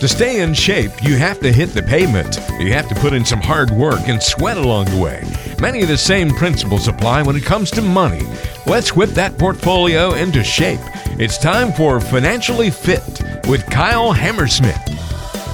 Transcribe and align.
To 0.00 0.08
stay 0.08 0.42
in 0.42 0.52
shape, 0.52 0.90
you 1.02 1.16
have 1.16 1.40
to 1.40 1.50
hit 1.50 1.70
the 1.70 1.82
pavement. 1.82 2.38
You 2.60 2.72
have 2.74 2.86
to 2.90 2.94
put 2.96 3.14
in 3.14 3.24
some 3.24 3.40
hard 3.40 3.70
work 3.70 4.08
and 4.08 4.22
sweat 4.22 4.58
along 4.58 4.84
the 4.86 5.00
way. 5.00 5.24
Many 5.58 5.80
of 5.80 5.88
the 5.88 5.96
same 5.96 6.30
principles 6.30 6.86
apply 6.86 7.22
when 7.22 7.34
it 7.34 7.44
comes 7.44 7.70
to 7.72 7.82
money. 7.82 8.22
Let's 8.66 8.94
whip 8.94 9.10
that 9.10 9.38
portfolio 9.38 10.12
into 10.12 10.44
shape. 10.44 10.80
It's 11.18 11.38
time 11.38 11.72
for 11.72 11.98
Financially 11.98 12.68
Fit 12.68 13.22
with 13.48 13.64
Kyle 13.70 14.12
Hammersmith. 14.12 14.76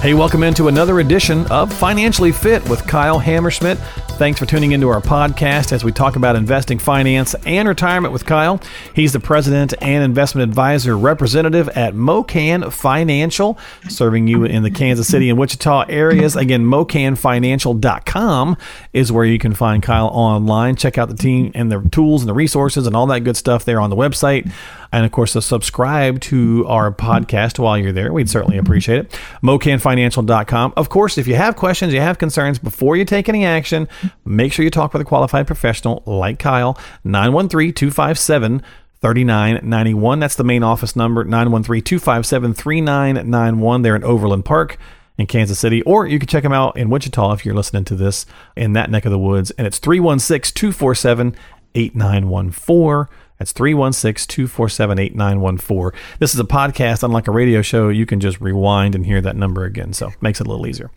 Hey, 0.02 0.12
welcome 0.12 0.42
into 0.42 0.66
another 0.66 0.98
edition 0.98 1.46
of 1.46 1.72
Financially 1.72 2.32
Fit 2.32 2.68
with 2.68 2.84
Kyle 2.84 3.20
Hammersmith. 3.20 3.80
Thanks 4.23 4.39
for 4.39 4.46
tuning 4.46 4.70
into 4.70 4.89
our 4.89 5.00
podcast 5.00 5.73
as 5.73 5.82
we 5.82 5.91
talk 5.91 6.14
about 6.14 6.36
investing, 6.36 6.79
finance, 6.79 7.34
and 7.45 7.66
retirement 7.66 8.12
with 8.12 8.25
Kyle. 8.25 8.61
He's 8.95 9.12
the 9.12 9.18
president 9.18 9.75
and 9.82 10.04
investment 10.04 10.48
advisor 10.48 10.96
representative 10.96 11.68
at 11.71 11.95
MoKan 11.95 12.72
Financial, 12.72 13.58
serving 13.89 14.29
you 14.29 14.44
in 14.44 14.63
the 14.63 14.71
Kansas 14.71 15.08
City 15.08 15.29
and 15.29 15.36
Wichita 15.40 15.86
areas. 15.89 16.36
Again, 16.36 16.64
mokanfinancial.com 16.64 18.57
is 18.93 19.11
where 19.11 19.25
you 19.25 19.40
can 19.40 19.54
find 19.54 19.82
Kyle 19.82 20.07
online. 20.07 20.77
Check 20.77 20.99
out 20.99 21.08
the 21.08 21.16
team 21.16 21.50
and 21.57 21.72
the 21.72 21.80
tools 21.91 22.22
and 22.22 22.29
the 22.29 22.35
resources 22.35 22.86
and 22.86 22.94
all 22.94 23.08
that 23.08 23.25
good 23.25 23.36
stuff 23.36 23.64
there 23.64 23.80
on 23.80 23.91
the 23.91 23.96
website. 23.96 24.49
And 24.93 25.07
of 25.07 25.11
course, 25.11 25.32
subscribe 25.32 26.21
to 26.21 26.66
our 26.68 26.93
podcast 26.93 27.58
while 27.58 27.79
you're 27.79 27.93
there. 27.93 28.13
We'd 28.13 28.29
certainly 28.29 28.58
appreciate 28.58 28.99
it. 28.99 29.21
MoKanFinancial.com. 29.43 30.75
Of 30.77 30.91
course, 30.91 31.16
if 31.16 31.27
you 31.27 31.35
have 31.35 31.57
questions, 31.57 31.94
you 31.94 32.00
have 32.00 32.19
concerns 32.19 32.58
before 32.58 32.97
you 32.97 33.06
take 33.06 33.30
any 33.30 33.47
action, 33.47 33.89
make 34.25 34.52
sure 34.52 34.64
you 34.64 34.70
talk 34.70 34.92
with 34.92 35.02
a 35.02 35.05
qualified 35.05 35.47
professional 35.47 36.02
like 36.06 36.39
Kyle, 36.39 36.78
913 37.05 37.72
257 37.72 38.62
3991. 39.00 40.20
That's 40.20 40.36
the 40.36 40.44
main 40.44 40.62
office 40.62 40.94
number, 40.94 41.25
913 41.25 41.83
257 41.83 42.55
3991. 42.55 43.83
They're 43.83 43.97
in 43.97 44.05
Overland 44.05 44.44
Park 44.44 44.78
in 45.19 45.27
Kansas 45.27 45.58
City, 45.58 45.83
or 45.83 46.06
you 46.06 46.18
can 46.18 46.28
check 46.28 46.42
them 46.42 46.52
out 46.52 46.77
in 46.77 46.88
Wichita 46.88 47.33
if 47.33 47.44
you're 47.44 47.55
listening 47.55 47.84
to 47.86 47.94
this 47.94 48.27
in 48.56 48.72
that 48.74 48.90
neck 48.90 49.05
of 49.05 49.12
the 49.12 49.18
woods. 49.18 49.50
And 49.52 49.66
it's 49.66 49.78
316 49.78 50.55
247 50.55 51.36
8914. 51.74 53.16
That's 53.38 53.52
316 53.52 54.28
247 54.28 54.98
8914. 55.00 56.00
This 56.20 56.33
is 56.33 56.38
a 56.38 56.44
podcast, 56.44 57.02
unlike 57.02 57.27
a 57.27 57.33
radio 57.33 57.60
show. 57.60 57.88
You 57.88 58.06
can 58.06 58.20
just 58.20 58.40
rewind 58.40 58.94
and 58.94 59.05
hear 59.05 59.20
that 59.20 59.34
number 59.34 59.64
again. 59.64 59.92
So 59.92 60.12
makes 60.20 60.40
it 60.40 60.46
a 60.46 60.50
little 60.50 60.66
easier. 60.66 60.90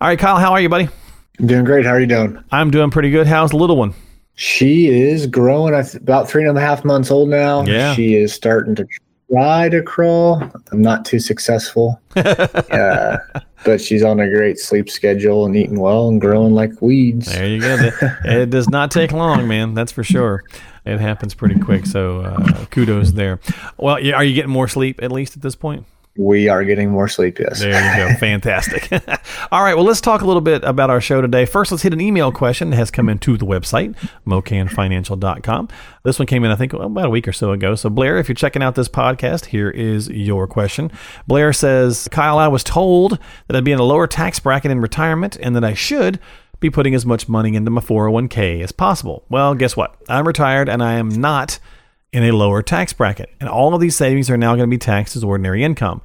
All 0.00 0.08
right, 0.08 0.18
Kyle, 0.18 0.36
how 0.36 0.52
are 0.52 0.60
you, 0.60 0.68
buddy? 0.68 0.88
I'm 1.38 1.46
doing 1.46 1.64
great. 1.64 1.86
How 1.86 1.92
are 1.92 2.00
you 2.00 2.06
doing? 2.06 2.42
I'm 2.50 2.70
doing 2.70 2.90
pretty 2.90 3.10
good. 3.10 3.26
How's 3.26 3.50
the 3.50 3.56
little 3.56 3.76
one? 3.76 3.94
She 4.34 4.88
is 4.88 5.26
growing. 5.26 5.74
About 5.96 6.28
three 6.28 6.46
and 6.46 6.56
a 6.56 6.60
half 6.60 6.84
months 6.84 7.10
old 7.10 7.28
now. 7.28 7.64
Yeah. 7.64 7.94
She 7.94 8.14
is 8.14 8.32
starting 8.32 8.74
to 8.76 8.86
try 9.30 9.68
to 9.68 9.82
crawl. 9.82 10.42
I'm 10.72 10.82
not 10.82 11.04
too 11.04 11.18
successful. 11.18 12.00
uh, 12.16 13.18
but 13.64 13.80
she's 13.80 14.02
on 14.02 14.20
a 14.20 14.28
great 14.28 14.58
sleep 14.58 14.90
schedule 14.90 15.44
and 15.44 15.56
eating 15.56 15.78
well 15.78 16.08
and 16.08 16.20
growing 16.20 16.54
like 16.54 16.80
weeds. 16.80 17.26
There 17.26 17.46
you 17.46 17.60
go. 17.60 17.90
it 18.24 18.50
does 18.50 18.68
not 18.68 18.90
take 18.90 19.12
long, 19.12 19.46
man. 19.48 19.74
That's 19.74 19.92
for 19.92 20.04
sure 20.04 20.44
it 20.84 21.00
happens 21.00 21.34
pretty 21.34 21.58
quick. 21.58 21.86
So 21.86 22.20
uh, 22.20 22.64
kudos 22.66 23.12
there. 23.12 23.40
Well, 23.76 23.96
are 23.96 24.24
you 24.24 24.34
getting 24.34 24.50
more 24.50 24.68
sleep 24.68 25.02
at 25.02 25.12
least 25.12 25.36
at 25.36 25.42
this 25.42 25.54
point? 25.54 25.86
We 26.18 26.48
are 26.48 26.64
getting 26.64 26.90
more 26.90 27.06
sleep, 27.06 27.38
yes. 27.38 27.60
There 27.60 27.70
you 27.70 28.08
go. 28.08 28.12
Fantastic. 28.18 28.90
All 29.52 29.62
right. 29.62 29.76
Well, 29.76 29.84
let's 29.84 30.00
talk 30.00 30.20
a 30.20 30.24
little 30.24 30.40
bit 30.40 30.64
about 30.64 30.90
our 30.90 31.00
show 31.00 31.20
today. 31.20 31.46
First, 31.46 31.70
let's 31.70 31.84
hit 31.84 31.92
an 31.92 32.00
email 32.00 32.32
question 32.32 32.70
that 32.70 32.76
has 32.76 32.90
come 32.90 33.08
into 33.08 33.36
the 33.36 33.46
website, 33.46 33.94
mokanfinancial.com. 34.26 35.68
This 36.02 36.18
one 36.18 36.26
came 36.26 36.42
in, 36.42 36.50
I 36.50 36.56
think, 36.56 36.72
about 36.72 37.06
a 37.06 37.10
week 37.10 37.28
or 37.28 37.32
so 37.32 37.52
ago. 37.52 37.76
So, 37.76 37.88
Blair, 37.88 38.18
if 38.18 38.28
you're 38.28 38.34
checking 38.34 38.64
out 38.64 38.74
this 38.74 38.88
podcast, 38.88 39.46
here 39.46 39.70
is 39.70 40.08
your 40.08 40.48
question. 40.48 40.90
Blair 41.28 41.52
says, 41.52 42.08
Kyle, 42.10 42.38
I 42.38 42.48
was 42.48 42.64
told 42.64 43.20
that 43.46 43.54
I'd 43.54 43.62
be 43.62 43.70
in 43.70 43.78
a 43.78 43.84
lower 43.84 44.08
tax 44.08 44.40
bracket 44.40 44.72
in 44.72 44.80
retirement 44.80 45.36
and 45.40 45.54
that 45.54 45.62
I 45.62 45.74
should 45.74 46.18
be 46.58 46.68
putting 46.68 46.96
as 46.96 47.06
much 47.06 47.28
money 47.28 47.54
into 47.54 47.70
my 47.70 47.80
401k 47.80 48.60
as 48.64 48.72
possible. 48.72 49.24
Well, 49.28 49.54
guess 49.54 49.76
what? 49.76 49.94
I'm 50.08 50.26
retired 50.26 50.68
and 50.68 50.82
I 50.82 50.94
am 50.94 51.10
not 51.10 51.60
in 52.12 52.24
a 52.24 52.32
lower 52.32 52.62
tax 52.62 52.92
bracket. 52.92 53.30
And 53.40 53.48
all 53.48 53.74
of 53.74 53.80
these 53.80 53.96
savings 53.96 54.30
are 54.30 54.36
now 54.36 54.56
going 54.56 54.68
to 54.68 54.74
be 54.74 54.78
taxed 54.78 55.16
as 55.16 55.24
ordinary 55.24 55.62
income. 55.62 56.00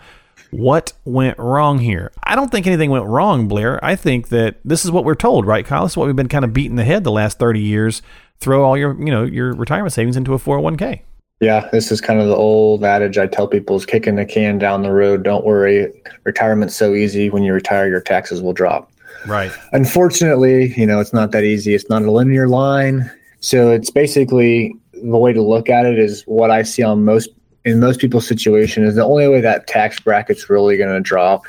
What 0.52 0.94
went 1.04 1.40
wrong 1.40 1.80
here? 1.80 2.12
I 2.24 2.36
don't 2.36 2.52
think 2.52 2.68
anything 2.68 2.92
went 2.92 3.06
wrong, 3.06 3.48
Blair. 3.48 3.84
I 3.84 3.96
think 3.96 4.30
that 4.30 4.58
this 4.64 4.86
is 4.86 4.92
what 4.92 5.04
we're 5.04 5.16
told, 5.16 5.48
right, 5.48 5.66
Kyle? 5.66 5.84
This 5.84 5.94
is 5.94 5.98
what 5.98 6.06
we've 6.06 6.16
been 6.16 6.28
kind 6.28 6.46
of 6.46 6.54
beating 6.54 6.76
the 6.76 6.84
head 6.84 7.04
the 7.04 7.12
last 7.12 7.40
30 7.40 7.60
years. 7.60 8.04
Throw 8.40 8.64
all 8.64 8.78
your, 8.78 8.94
you 9.00 9.12
know, 9.12 9.24
your 9.24 9.54
retirement 9.54 9.94
savings 9.94 10.16
into 10.16 10.34
a 10.34 10.38
401k. 10.38 11.02
Yeah, 11.40 11.68
this 11.72 11.92
is 11.92 12.00
kind 12.00 12.22
of 12.22 12.28
the 12.28 12.36
old 12.36 12.84
adage 12.84 13.18
I 13.18 13.28
tell 13.28 13.48
people 13.48 13.76
is 13.76 13.86
kicking 13.86 14.16
the 14.16 14.26
can 14.26 14.60
down 14.60 14.84
the 14.84 14.92
road. 14.92 15.24
Don't 15.24 15.44
worry. 15.44 15.92
Retirement's 16.24 16.76
so 16.76 16.94
easy. 16.94 17.30
When 17.30 17.44
you 17.44 17.52
retire, 17.54 17.88
your 17.88 18.02
taxes 18.02 18.42
will 18.42 18.54
drop. 18.54 18.92
Right. 19.26 19.52
Unfortunately, 19.72 20.74
you 20.78 20.86
know, 20.86 21.00
it's 21.00 21.14
not 21.14 21.32
that 21.32 21.44
easy. 21.44 21.74
It's 21.74 21.90
not 21.90 22.04
a 22.04 22.12
linear 22.12 22.48
line. 22.48 23.12
So 23.40 23.72
it's 23.72 23.90
basically 23.90 24.76
the 25.04 25.18
way 25.18 25.34
to 25.34 25.42
look 25.42 25.70
at 25.70 25.86
it 25.86 26.00
is 26.00 26.24
what 26.24 26.50
I 26.50 26.64
see 26.64 26.84
on 26.84 27.04
most 27.04 27.30
in 27.66 27.80
most 27.80 28.00
people's 28.00 28.28
situation 28.28 28.84
is 28.84 28.96
the 28.96 29.04
only 29.04 29.28
way 29.28 29.42
that 29.42 29.68
tax 29.68 30.00
bracket's 30.00 30.50
really 30.50 30.78
going 30.78 30.94
to 30.94 31.00
drop 31.00 31.46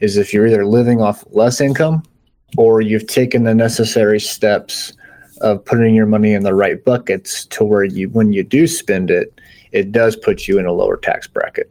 is 0.00 0.16
if 0.16 0.32
you're 0.32 0.46
either 0.46 0.64
living 0.64 1.00
off 1.00 1.24
less 1.30 1.60
income 1.60 2.02
or 2.56 2.80
you've 2.80 3.06
taken 3.06 3.44
the 3.44 3.54
necessary 3.54 4.20
steps 4.20 4.92
of 5.40 5.64
putting 5.64 5.94
your 5.94 6.06
money 6.06 6.32
in 6.32 6.42
the 6.42 6.54
right 6.54 6.84
buckets 6.84 7.44
to 7.46 7.64
where 7.64 7.84
you 7.84 8.08
when 8.10 8.32
you 8.32 8.42
do 8.42 8.66
spend 8.66 9.10
it, 9.10 9.40
it 9.72 9.92
does 9.92 10.16
put 10.16 10.48
you 10.48 10.58
in 10.58 10.66
a 10.66 10.72
lower 10.72 10.96
tax 10.96 11.26
bracket. 11.26 11.70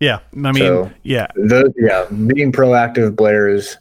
Yeah, 0.00 0.18
I 0.36 0.52
mean, 0.52 0.56
so 0.56 0.90
yeah, 1.02 1.28
those, 1.36 1.72
yeah, 1.76 2.04
being 2.10 2.52
proactive, 2.52 3.16
Blair 3.16 3.48
is 3.48 3.76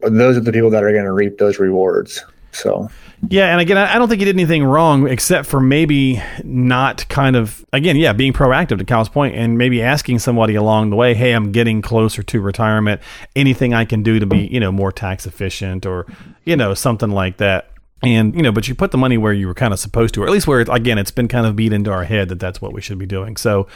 those 0.00 0.36
are 0.36 0.40
the 0.40 0.52
people 0.52 0.70
that 0.70 0.82
are 0.82 0.92
going 0.92 1.04
to 1.04 1.12
reap 1.12 1.38
those 1.38 1.58
rewards. 1.58 2.22
So, 2.52 2.88
yeah, 3.30 3.52
and 3.52 3.60
again, 3.60 3.76
I 3.76 3.98
don't 3.98 4.08
think 4.08 4.20
he 4.20 4.24
did 4.24 4.36
anything 4.36 4.64
wrong 4.64 5.08
except 5.08 5.46
for 5.46 5.60
maybe 5.60 6.22
not 6.42 7.08
kind 7.08 7.36
of 7.36 7.64
again, 7.72 7.96
yeah, 7.96 8.12
being 8.12 8.32
proactive 8.32 8.78
to 8.78 8.84
Kyle's 8.84 9.08
point, 9.08 9.34
and 9.34 9.58
maybe 9.58 9.82
asking 9.82 10.18
somebody 10.20 10.54
along 10.54 10.90
the 10.90 10.96
way, 10.96 11.14
"Hey, 11.14 11.32
I'm 11.32 11.52
getting 11.52 11.82
closer 11.82 12.22
to 12.22 12.40
retirement. 12.40 13.00
Anything 13.36 13.74
I 13.74 13.84
can 13.84 14.02
do 14.02 14.18
to 14.18 14.26
be, 14.26 14.46
you 14.46 14.60
know, 14.60 14.72
more 14.72 14.92
tax 14.92 15.26
efficient, 15.26 15.86
or 15.86 16.06
you 16.44 16.56
know, 16.56 16.74
something 16.74 17.10
like 17.10 17.38
that." 17.38 17.70
And 18.06 18.34
you 18.34 18.42
know, 18.42 18.52
but 18.52 18.68
you 18.68 18.74
put 18.74 18.90
the 18.90 18.98
money 18.98 19.18
where 19.18 19.32
you 19.32 19.46
were 19.46 19.54
kind 19.54 19.72
of 19.72 19.78
supposed 19.78 20.14
to, 20.14 20.22
or 20.22 20.26
at 20.26 20.32
least 20.32 20.46
where 20.46 20.60
again, 20.60 20.98
it's 20.98 21.10
been 21.10 21.28
kind 21.28 21.46
of 21.46 21.56
beat 21.56 21.72
into 21.72 21.90
our 21.90 22.04
head 22.04 22.28
that 22.28 22.40
that's 22.40 22.60
what 22.60 22.72
we 22.72 22.80
should 22.80 22.98
be 22.98 23.06
doing. 23.06 23.36
So, 23.36 23.66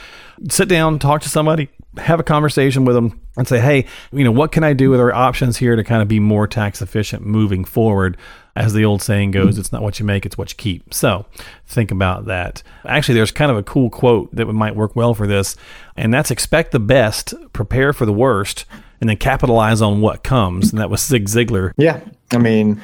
sit 0.50 0.68
down, 0.68 0.98
talk 0.98 1.22
to 1.22 1.28
somebody, 1.28 1.68
have 1.96 2.20
a 2.20 2.24
conversation 2.24 2.84
with 2.84 2.94
them, 2.94 3.20
and 3.36 3.46
say, 3.46 3.60
hey, 3.60 3.86
you 4.12 4.24
know, 4.24 4.32
what 4.32 4.52
can 4.52 4.64
I 4.64 4.72
do 4.72 4.90
with 4.90 5.00
our 5.00 5.12
options 5.12 5.56
here 5.56 5.76
to 5.76 5.84
kind 5.84 6.02
of 6.02 6.08
be 6.08 6.20
more 6.20 6.46
tax 6.46 6.82
efficient 6.82 7.24
moving 7.24 7.64
forward? 7.64 8.16
As 8.56 8.74
the 8.74 8.84
old 8.84 9.02
saying 9.02 9.30
goes, 9.30 9.56
it's 9.56 9.70
not 9.70 9.82
what 9.82 10.00
you 10.00 10.04
make, 10.04 10.26
it's 10.26 10.36
what 10.36 10.50
you 10.50 10.56
keep. 10.56 10.92
So 10.92 11.26
think 11.66 11.92
about 11.92 12.24
that. 12.24 12.64
Actually, 12.84 13.14
there's 13.14 13.30
kind 13.30 13.52
of 13.52 13.56
a 13.56 13.62
cool 13.62 13.88
quote 13.88 14.34
that 14.34 14.46
might 14.46 14.74
work 14.74 14.96
well 14.96 15.14
for 15.14 15.28
this, 15.28 15.54
and 15.96 16.12
that's 16.12 16.32
expect 16.32 16.72
the 16.72 16.80
best, 16.80 17.34
prepare 17.52 17.92
for 17.92 18.04
the 18.04 18.12
worst, 18.12 18.64
and 19.00 19.08
then 19.08 19.16
capitalize 19.16 19.80
on 19.82 20.00
what 20.00 20.24
comes. 20.24 20.70
And 20.70 20.80
that 20.80 20.90
was 20.90 21.04
Zig 21.04 21.26
Ziglar. 21.26 21.72
Yeah. 21.76 22.00
I 22.32 22.38
mean, 22.38 22.80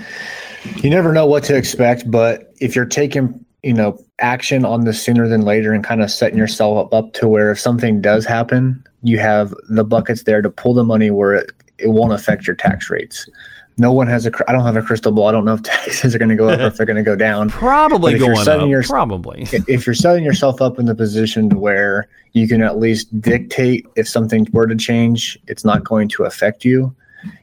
you 0.77 0.91
never 0.91 1.13
know 1.13 1.27
what 1.27 1.45
to 1.45 1.57
expect, 1.57 2.11
but 2.11 2.53
if 2.61 2.75
you're 2.75 2.87
taking, 2.87 3.45
you 3.63 3.75
know, 3.75 3.99
action 4.19 4.65
on 4.65 4.85
this 4.85 5.03
sooner 5.03 5.29
than 5.29 5.43
later 5.43 5.73
and 5.73 5.83
kind 5.83 6.03
of 6.03 6.11
setting 6.11 6.39
yourself 6.39 6.93
up 6.93 7.13
to 7.15 7.29
where 7.29 7.51
if 7.51 7.61
something 7.61 8.01
does 8.01 8.25
happen, 8.25 8.85
you 9.03 9.19
have 9.19 9.55
the 9.69 9.85
buckets 9.85 10.23
there 10.23 10.41
to 10.41 10.51
pull 10.51 10.75
the 10.75 10.85
money 10.85 11.11
where 11.11 11.35
it, 11.35 11.51
it 11.79 11.89
won't 11.89 12.13
affect 12.13 12.47
your 12.47 12.57
tax 12.57 12.89
rates. 12.89 13.29
No 13.77 13.93
one 13.93 14.07
has 14.07 14.27
a. 14.27 14.33
I 14.49 14.53
don't 14.53 14.65
have 14.65 14.77
a 14.77 14.83
crystal 14.83 15.11
ball. 15.11 15.27
I 15.27 15.33
don't 15.33 15.45
know 15.45 15.55
if 15.55 15.63
taxes 15.65 16.15
are 16.15 16.19
going 16.19 16.29
to 16.29 16.37
go 16.37 16.49
up 16.49 16.61
or 16.61 16.67
if 16.67 16.77
they're 16.77 16.87
going 16.87 16.97
to 16.97 17.03
go 17.03 17.17
down. 17.17 17.51
Probably 17.51 18.19
going 18.19 18.49
up. 18.49 18.69
Your, 18.69 18.83
probably. 18.83 19.49
If 19.67 19.87
you're 19.87 19.95
setting 19.95 20.25
yourself 20.25 20.63
up 20.63 20.79
in 20.79 20.87
the 20.87 20.95
position 20.95 21.49
where 21.51 22.09
you 22.33 22.47
can 22.47 22.63
at 22.63 22.79
least 22.79 23.21
dictate 23.21 23.87
if 23.97 24.09
something 24.09 24.47
were 24.53 24.67
to 24.67 24.77
change, 24.77 25.39
it's 25.49 25.65
not 25.65 25.85
going 25.85 26.09
to 26.11 26.25
affect 26.25 26.65
you 26.65 26.95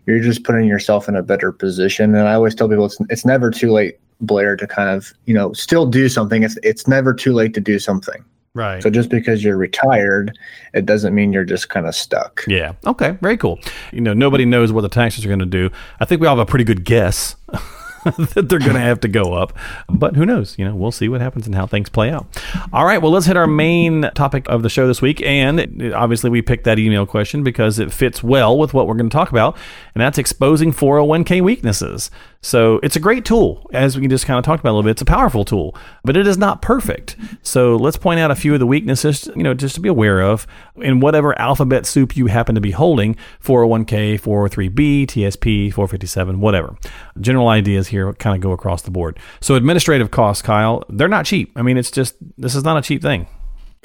you're 0.06 0.20
just 0.20 0.44
putting 0.44 0.66
yourself 0.66 1.08
in 1.08 1.16
a 1.16 1.24
better 1.24 1.52
position. 1.52 2.16
And 2.16 2.28
I 2.28 2.34
always 2.34 2.56
tell 2.56 2.68
people 2.68 2.86
it's 2.86 2.98
it's 3.10 3.26
never 3.26 3.52
too 3.52 3.72
late, 3.72 4.00
Blair, 4.22 4.56
to 4.56 4.68
kind 4.68 4.90
of 4.90 5.14
you 5.26 5.34
know 5.34 5.54
still 5.54 5.86
do 5.86 6.10
something. 6.10 6.44
It's 6.44 6.58
it's 6.64 6.88
never 6.88 7.14
too 7.14 7.34
late 7.34 7.54
to 7.56 7.62
do 7.62 7.80
something. 7.80 8.24
Right. 8.54 8.84
So 8.84 8.90
just 8.90 9.10
because 9.10 9.44
you're 9.44 9.58
retired, 9.58 10.38
it 10.74 10.86
doesn't 10.86 11.16
mean 11.16 11.32
you're 11.32 11.46
just 11.46 11.70
kind 11.70 11.86
of 11.86 11.96
stuck. 11.96 12.44
Yeah. 12.48 12.74
Okay. 12.86 13.18
Very 13.22 13.38
cool. 13.38 13.60
You 13.94 14.02
know, 14.02 14.14
nobody 14.14 14.46
knows 14.46 14.72
what 14.74 14.82
the 14.82 14.90
taxes 14.90 15.24
are 15.24 15.30
going 15.30 15.40
to 15.40 15.46
do. 15.46 15.70
I 16.00 16.06
think 16.06 16.20
we 16.20 16.28
all 16.28 16.38
have 16.38 16.48
a 16.48 16.50
pretty 16.50 16.66
good 16.66 16.84
guess. 16.84 17.36
that 18.34 18.48
they're 18.50 18.60
going 18.60 18.74
to 18.74 18.80
have 18.80 19.00
to 19.02 19.08
go 19.08 19.34
up. 19.34 19.58
But 19.90 20.16
who 20.16 20.26
knows? 20.26 20.58
You 20.58 20.66
know, 20.66 20.76
we'll 20.76 20.92
see 20.92 21.10
what 21.10 21.22
happens 21.22 21.46
and 21.46 21.56
how 21.56 21.68
things 21.68 21.90
play 21.90 22.10
out. 22.10 22.26
All 22.74 22.86
right. 22.86 23.02
Well, 23.02 23.12
let's 23.12 23.26
hit 23.26 23.38
our 23.38 23.48
main 23.48 24.10
topic 24.16 24.48
of 24.50 24.64
the 24.64 24.70
show 24.70 24.88
this 24.88 25.02
week. 25.02 25.22
And 25.22 25.94
obviously, 25.94 26.30
we 26.30 26.42
picked 26.42 26.64
that 26.64 26.80
email 26.80 27.06
question 27.06 27.44
because 27.44 27.80
it 27.80 27.92
fits 27.92 28.24
well 28.24 28.58
with 28.58 28.74
what 28.74 28.88
we're 28.88 28.96
going 28.96 29.10
to 29.10 29.14
talk 29.14 29.30
about, 29.30 29.58
and 29.94 30.02
that's 30.02 30.18
exposing 30.18 30.72
401k 30.72 31.42
weaknesses. 31.42 32.10
So 32.44 32.80
it's 32.82 32.96
a 32.96 33.00
great 33.00 33.24
tool, 33.24 33.70
as 33.72 33.96
we 33.96 34.02
can 34.02 34.10
just 34.10 34.26
kind 34.26 34.40
of 34.40 34.44
talked 34.44 34.62
about 34.62 34.72
a 34.72 34.74
little 34.74 34.84
bit. 34.84 34.92
It's 34.92 35.02
a 35.04 35.06
powerful 35.06 35.46
tool, 35.46 35.76
but 36.04 36.18
it 36.18 36.26
is 36.26 36.40
not 36.40 36.64
perfect. 36.64 37.16
So 37.44 37.76
let's 37.76 37.98
point 37.98 38.20
out 38.20 38.32
a 38.32 38.36
few 38.36 38.56
of 38.56 38.60
the 38.60 38.66
weaknesses, 38.66 39.30
you 39.36 39.44
know, 39.44 39.54
just 39.54 39.76
to 39.76 39.82
be 39.82 39.90
aware 39.90 40.22
of 40.22 40.48
in 40.78 41.02
whatever 41.02 41.38
alphabet 41.40 41.86
soup 41.86 42.18
you 42.18 42.26
happen 42.26 42.56
to 42.56 42.62
be 42.62 42.72
holding 42.72 43.16
401k, 43.44 44.20
403b, 44.20 45.06
TSP, 45.06 45.72
457, 45.72 46.40
whatever. 46.40 46.76
General 47.20 47.48
ideas 47.48 47.90
here 47.92 48.12
kind 48.14 48.36
of 48.36 48.42
go 48.42 48.52
across 48.52 48.82
the 48.82 48.92
board. 48.92 49.20
So 49.40 49.56
administrative 49.56 50.10
costs, 50.10 50.42
Kyle, 50.42 50.84
they're 50.90 51.08
not 51.08 51.26
cheap. 51.26 51.52
I 51.56 51.62
mean, 51.62 51.78
it's 51.78 51.92
just, 51.92 52.16
this 52.38 52.56
is 52.56 52.64
not 52.64 52.78
a 52.78 52.82
cheap 52.82 53.02
thing. 53.02 53.28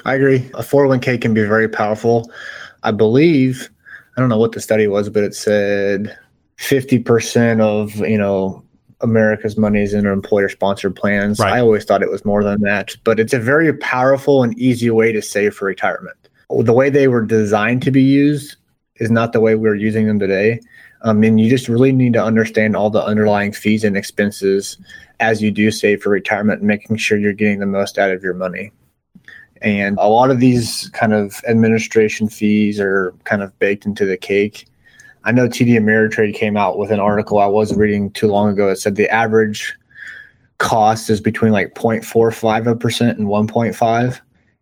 I 0.05 0.15
agree. 0.15 0.37
A 0.53 0.63
401k 0.63 1.21
can 1.21 1.33
be 1.33 1.43
very 1.43 1.67
powerful. 1.67 2.31
I 2.83 2.91
believe, 2.91 3.69
I 4.15 4.21
don't 4.21 4.29
know 4.29 4.37
what 4.37 4.53
the 4.53 4.61
study 4.61 4.87
was, 4.87 5.09
but 5.09 5.23
it 5.23 5.35
said 5.35 6.17
50% 6.57 7.61
of, 7.61 7.95
you 7.97 8.17
know, 8.17 8.63
America's 9.01 9.57
money 9.57 9.81
is 9.81 9.93
in 9.93 10.05
employer 10.07 10.49
sponsored 10.49 10.95
plans. 10.95 11.39
Right. 11.39 11.53
I 11.53 11.59
always 11.59 11.85
thought 11.85 12.01
it 12.01 12.09
was 12.09 12.25
more 12.25 12.43
than 12.43 12.61
that, 12.61 12.95
but 13.03 13.19
it's 13.19 13.33
a 13.33 13.39
very 13.39 13.73
powerful 13.73 14.43
and 14.43 14.57
easy 14.57 14.89
way 14.89 15.11
to 15.11 15.21
save 15.21 15.53
for 15.53 15.65
retirement. 15.65 16.17
The 16.49 16.73
way 16.73 16.89
they 16.89 17.07
were 17.07 17.25
designed 17.25 17.83
to 17.83 17.91
be 17.91 18.01
used 18.01 18.55
is 18.95 19.11
not 19.11 19.33
the 19.33 19.39
way 19.39 19.55
we're 19.55 19.75
using 19.75 20.07
them 20.07 20.17
today. 20.17 20.59
Um, 21.01 21.17
I 21.17 21.19
mean, 21.19 21.37
you 21.37 21.49
just 21.49 21.67
really 21.67 21.91
need 21.91 22.13
to 22.13 22.23
understand 22.23 22.75
all 22.75 22.89
the 22.89 23.03
underlying 23.03 23.51
fees 23.51 23.83
and 23.83 23.95
expenses 23.95 24.77
as 25.19 25.41
you 25.41 25.51
do 25.51 25.71
save 25.71 26.01
for 26.01 26.09
retirement, 26.09 26.61
making 26.61 26.97
sure 26.97 27.17
you're 27.17 27.33
getting 27.33 27.59
the 27.59 27.65
most 27.65 27.97
out 27.97 28.11
of 28.11 28.23
your 28.23 28.33
money. 28.33 28.71
And 29.61 29.97
a 29.99 30.09
lot 30.09 30.29
of 30.29 30.39
these 30.39 30.89
kind 30.89 31.13
of 31.13 31.41
administration 31.47 32.29
fees 32.29 32.79
are 32.79 33.13
kind 33.23 33.41
of 33.41 33.57
baked 33.59 33.85
into 33.85 34.05
the 34.05 34.17
cake. 34.17 34.67
I 35.23 35.31
know 35.31 35.47
TD 35.47 35.79
Ameritrade 35.79 36.35
came 36.35 36.57
out 36.57 36.77
with 36.77 36.91
an 36.91 36.99
article 36.99 37.39
I 37.39 37.47
was 37.47 37.75
reading 37.75 38.11
too 38.11 38.27
long 38.27 38.49
ago. 38.49 38.69
It 38.69 38.77
said 38.77 38.95
the 38.95 39.09
average 39.09 39.75
cost 40.59 41.09
is 41.09 41.21
between 41.21 41.51
like 41.51 41.73
0.45% 41.73 43.09
and 43.11 43.27
1.5. 43.27 44.19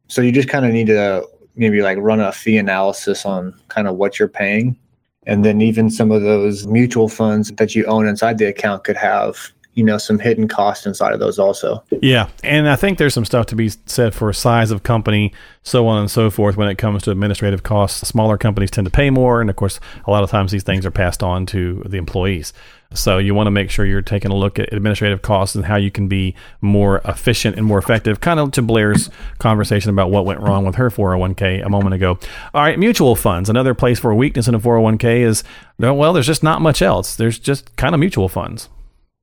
So 0.08 0.22
you 0.22 0.32
just 0.32 0.50
kind 0.50 0.66
of 0.66 0.72
need 0.72 0.88
to 0.88 1.28
maybe 1.56 1.82
like 1.82 1.98
run 2.00 2.20
a 2.20 2.32
fee 2.32 2.58
analysis 2.58 3.26
on 3.26 3.54
kind 3.70 3.88
of 3.88 3.96
what 3.96 4.20
you're 4.20 4.28
paying. 4.28 4.78
And 5.26 5.44
then 5.44 5.62
even 5.62 5.90
some 5.90 6.12
of 6.12 6.22
those 6.22 6.68
mutual 6.68 7.10
funds 7.10 7.52
that 7.54 7.76
you 7.76 7.86
own 7.86 8.08
inside 8.08 8.38
the 8.38 8.46
account 8.46 8.84
could 8.84 8.98
have 8.98 9.52
you 9.76 9.84
know 9.84 9.98
some 9.98 10.20
hidden 10.20 10.48
costs 10.48 10.86
inside 10.86 11.14
of 11.14 11.20
those 11.20 11.38
also. 11.38 11.84
Yeah. 12.02 12.30
And 12.44 12.68
i 12.68 12.76
think 12.76 12.98
there's 12.98 13.14
some 13.14 13.26
stuff 13.26 13.46
to 13.48 13.56
be 13.56 13.70
said 13.86 14.16
for 14.16 14.32
size 14.34 14.72
of 14.72 14.84
company 14.84 15.34
so 15.64 15.88
on 15.88 16.00
and 16.00 16.10
so 16.10 16.30
forth 16.30 16.58
when 16.58 16.68
it 16.68 16.76
comes 16.78 17.04
to 17.04 17.12
administrative 17.12 17.64
costs. 17.64 18.08
Smaller 18.08 18.38
companies 18.38 18.72
tend 18.72 18.86
to 18.86 18.92
pay 18.92 19.10
more 19.10 19.42
and 19.42 19.50
of 19.50 19.56
course 19.56 19.80
a 20.06 20.12
lot 20.12 20.24
of 20.24 20.30
times 20.30 20.52
these 20.52 20.64
things 20.64 20.86
are 20.86 20.92
passed 20.92 21.22
on 21.22 21.46
to 21.48 21.84
the 21.86 21.98
employees 21.98 22.54
so 22.94 23.18
you 23.18 23.34
want 23.34 23.48
to 23.48 23.52
make 23.52 23.70
sure 23.70 23.86
you're 23.86 24.02
taking 24.02 24.32
a 24.32 24.36
look 24.36 24.60
at 24.60 24.72
administrative 24.72 25.22
costs 25.22 25.56
and 25.56 25.66
how 25.66 25.76
you 25.76 25.92
can 25.92 26.08
be 26.08 26.36
more 26.62 27.02
efficient 27.06 27.58
and 27.58 27.66
more 27.66 27.78
effective 27.78 28.20
kind 28.20 28.40
of 28.40 28.52
to 28.52 28.62
blair's 28.62 29.10
conversation 29.40 29.90
about 29.90 30.12
what 30.12 30.26
went 30.26 30.40
wrong 30.40 30.66
with 30.66 30.76
her 30.76 30.90
401k 30.90 31.66
a 31.66 31.70
moment 31.70 31.96
ago. 31.96 32.20
All 32.54 32.62
right 32.62 32.78
mutual 32.78 33.16
funds. 33.16 33.50
Another 33.50 33.74
place 33.74 34.00
for 34.00 34.12
a 34.12 34.16
weakness 34.16 34.48
in 34.48 34.56
a 34.56 34.60
401k 34.60 35.20
is 35.20 35.44
well 35.80 36.14
there's 36.14 36.28
just 36.28 36.44
not 36.44 36.62
much 36.62 36.82
else. 36.82 37.16
There's 37.16 37.40
just 37.40 37.76
kind 37.76 37.94
of 37.94 38.00
mutual 38.00 38.30
funds. 38.30 38.70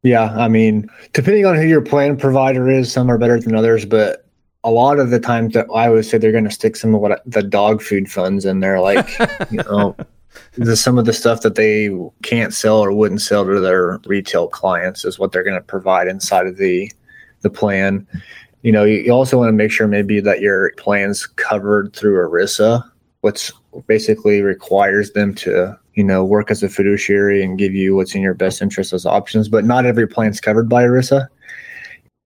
Yeah, 0.03 0.35
I 0.37 0.49
mean, 0.49 0.89
depending 1.13 1.47
on 1.47 1.55
who 1.55 1.67
your 1.67 1.81
plan 1.81 2.17
provider 2.17 2.69
is, 2.69 2.91
some 2.91 3.09
are 3.09 3.19
better 3.19 3.39
than 3.39 3.55
others, 3.55 3.85
but 3.85 4.27
a 4.65 4.71
lot 4.71 4.99
of 4.99 5.11
the 5.11 5.21
times 5.21 5.55
that 5.55 5.67
I 5.75 5.89
would 5.89 6.05
say 6.05 6.19
they're 6.19 6.33
going 6.33 6.45
to 6.45 6.51
stick 6.51 6.77
some 6.77 6.95
of 6.95 7.01
what 7.01 7.23
the 7.25 7.43
dog 7.43 7.83
food 7.83 8.11
funds 8.11 8.45
in 8.45 8.61
there, 8.61 8.81
like 8.81 9.09
you 9.51 9.59
know, 9.59 9.97
the, 10.55 10.77
some 10.77 10.99
of 10.99 11.05
the 11.05 11.13
stuff 11.13 11.43
that 11.43 11.55
they 11.55 11.91
can't 12.23 12.55
sell 12.55 12.79
or 12.79 12.93
wouldn't 12.93 13.21
sell 13.21 13.45
to 13.45 13.61
their 13.61 13.99
retail 14.07 14.49
clients 14.49 15.05
is 15.05 15.19
what 15.19 15.33
they're 15.33 15.45
going 15.45 15.57
to 15.57 15.63
provide 15.63 16.09
inside 16.09 16.47
of 16.47 16.57
the 16.57 16.91
the 17.41 17.51
plan. 17.51 18.07
You 18.63 18.71
know, 18.71 18.85
you, 18.85 19.13
also 19.13 19.39
want 19.39 19.49
to 19.49 19.53
make 19.53 19.73
sure 19.73 19.89
maybe 19.89 20.21
that 20.21 20.41
your 20.41 20.73
plan's 20.77 21.27
covered 21.27 21.95
through 21.97 22.15
ERISA, 22.29 22.89
which 23.23 23.51
basically 23.89 24.43
requires 24.43 25.11
them 25.13 25.35
to 25.35 25.77
you 25.95 26.05
know, 26.05 26.25
work 26.25 26.51
as 26.51 26.63
a 26.63 26.69
fiduciary 26.69 27.43
and 27.43 27.59
give 27.59 27.75
you 27.75 27.95
what's 27.95 28.15
in 28.15 28.23
your 28.23 28.35
best 28.35 28.63
interest 28.63 28.93
as 28.93 29.05
options. 29.05 29.49
But 29.49 29.65
not 29.65 29.87
every 29.87 30.07
plan's 30.07 30.41
covered 30.41 30.69
by 30.69 30.85
ERISA. 30.85 31.29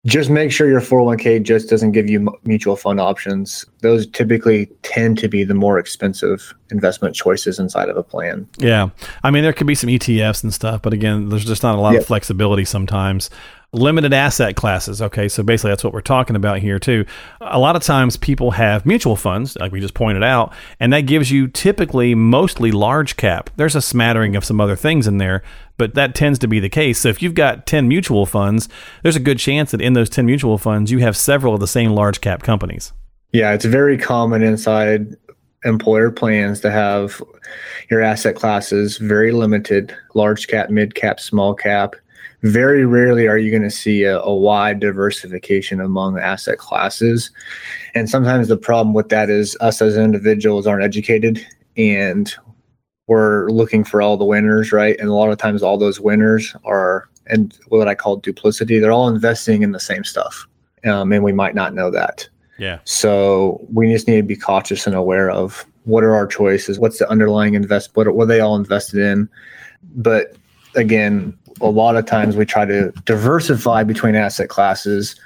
Just 0.06 0.30
make 0.30 0.52
sure 0.52 0.68
your 0.68 0.80
401k 0.80 1.42
just 1.42 1.68
doesn't 1.68 1.92
give 1.92 2.08
you 2.08 2.32
mutual 2.44 2.76
fund 2.76 3.00
options. 3.00 3.66
Those 3.80 4.06
typically 4.06 4.66
tend 4.82 5.18
to 5.18 5.28
be 5.28 5.44
the 5.44 5.54
more 5.54 5.78
expensive 5.78 6.54
investment 6.70 7.14
choices 7.14 7.58
inside 7.58 7.88
of 7.88 7.96
a 7.96 8.02
plan. 8.02 8.48
Yeah. 8.58 8.90
I 9.22 9.30
mean, 9.30 9.42
there 9.42 9.52
could 9.52 9.66
be 9.66 9.74
some 9.74 9.90
ETFs 9.90 10.42
and 10.42 10.54
stuff, 10.54 10.80
but 10.82 10.92
again, 10.92 11.28
there's 11.28 11.44
just 11.44 11.62
not 11.62 11.74
a 11.74 11.80
lot 11.80 11.92
yep. 11.92 12.02
of 12.02 12.06
flexibility 12.06 12.64
sometimes 12.64 13.30
limited 13.76 14.12
asset 14.12 14.56
classes. 14.56 15.00
Okay, 15.00 15.28
so 15.28 15.42
basically 15.42 15.70
that's 15.70 15.84
what 15.84 15.92
we're 15.92 16.00
talking 16.00 16.36
about 16.36 16.58
here 16.58 16.78
too. 16.78 17.04
A 17.40 17.58
lot 17.58 17.76
of 17.76 17.82
times 17.82 18.16
people 18.16 18.52
have 18.52 18.86
mutual 18.86 19.16
funds, 19.16 19.56
like 19.56 19.72
we 19.72 19.80
just 19.80 19.94
pointed 19.94 20.22
out, 20.22 20.52
and 20.80 20.92
that 20.92 21.02
gives 21.02 21.30
you 21.30 21.48
typically 21.48 22.14
mostly 22.14 22.72
large 22.72 23.16
cap. 23.16 23.50
There's 23.56 23.76
a 23.76 23.82
smattering 23.82 24.36
of 24.36 24.44
some 24.44 24.60
other 24.60 24.76
things 24.76 25.06
in 25.06 25.18
there, 25.18 25.42
but 25.76 25.94
that 25.94 26.14
tends 26.14 26.38
to 26.40 26.48
be 26.48 26.60
the 26.60 26.68
case. 26.68 26.98
So 26.98 27.08
if 27.08 27.22
you've 27.22 27.34
got 27.34 27.66
10 27.66 27.88
mutual 27.88 28.26
funds, 28.26 28.68
there's 29.02 29.16
a 29.16 29.20
good 29.20 29.38
chance 29.38 29.70
that 29.70 29.80
in 29.80 29.92
those 29.92 30.10
10 30.10 30.26
mutual 30.26 30.58
funds 30.58 30.90
you 30.90 30.98
have 30.98 31.16
several 31.16 31.54
of 31.54 31.60
the 31.60 31.66
same 31.66 31.90
large 31.90 32.20
cap 32.20 32.42
companies. 32.42 32.92
Yeah, 33.32 33.52
it's 33.52 33.64
very 33.64 33.98
common 33.98 34.42
inside 34.42 35.16
employer 35.64 36.10
plans 36.10 36.60
to 36.60 36.70
have 36.70 37.20
your 37.90 38.00
asset 38.00 38.36
classes 38.36 38.98
very 38.98 39.32
limited, 39.32 39.94
large 40.14 40.48
cap, 40.48 40.70
mid 40.70 40.94
cap, 40.94 41.20
small 41.20 41.54
cap 41.54 41.96
very 42.46 42.84
rarely 42.84 43.26
are 43.26 43.38
you 43.38 43.50
going 43.50 43.62
to 43.62 43.70
see 43.70 44.04
a, 44.04 44.18
a, 44.20 44.34
wide 44.34 44.80
diversification 44.80 45.80
among 45.80 46.18
asset 46.18 46.58
classes. 46.58 47.30
And 47.94 48.08
sometimes 48.08 48.48
the 48.48 48.56
problem 48.56 48.94
with 48.94 49.08
that 49.08 49.30
is 49.30 49.56
us 49.60 49.80
as 49.82 49.96
individuals 49.96 50.66
aren't 50.66 50.84
educated 50.84 51.44
and 51.76 52.34
we're 53.06 53.48
looking 53.50 53.84
for 53.84 54.02
all 54.02 54.16
the 54.16 54.24
winners, 54.24 54.72
right? 54.72 54.98
And 54.98 55.08
a 55.08 55.14
lot 55.14 55.30
of 55.30 55.38
times 55.38 55.62
all 55.62 55.78
those 55.78 56.00
winners 56.00 56.54
are 56.64 57.08
and 57.28 57.56
what 57.68 57.88
I 57.88 57.94
call 57.94 58.16
duplicity. 58.16 58.78
They're 58.78 58.92
all 58.92 59.08
investing 59.08 59.62
in 59.62 59.72
the 59.72 59.80
same 59.80 60.04
stuff. 60.04 60.46
Um, 60.84 61.12
and 61.12 61.24
we 61.24 61.32
might 61.32 61.54
not 61.54 61.74
know 61.74 61.90
that. 61.90 62.28
Yeah. 62.58 62.78
So 62.84 63.64
we 63.72 63.92
just 63.92 64.06
need 64.06 64.16
to 64.16 64.22
be 64.22 64.36
cautious 64.36 64.86
and 64.86 64.94
aware 64.94 65.30
of 65.30 65.66
what 65.84 66.04
are 66.04 66.14
our 66.14 66.26
choices, 66.26 66.78
what's 66.78 66.98
the 66.98 67.08
underlying 67.08 67.54
invest, 67.54 67.90
what 67.94 68.06
are, 68.06 68.12
what 68.12 68.24
are 68.24 68.26
they 68.26 68.40
all 68.40 68.56
invested 68.56 69.00
in. 69.00 69.28
But 69.94 70.36
again, 70.74 71.36
a 71.60 71.70
lot 71.70 71.96
of 71.96 72.06
times 72.06 72.36
we 72.36 72.44
try 72.44 72.64
to 72.64 72.92
diversify 73.04 73.82
between 73.82 74.14
asset 74.14 74.48
classes, 74.48 75.16